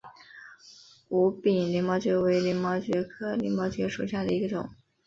[1.09, 4.67] 无柄鳞毛蕨为鳞毛蕨科鳞毛蕨属下的一个种。